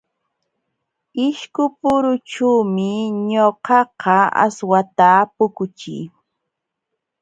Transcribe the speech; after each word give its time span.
Ishkupurućhuumi 1.27 2.89
ñuqaqa 3.29 4.17
aswata 4.45 5.11
puquchii. 5.35 6.03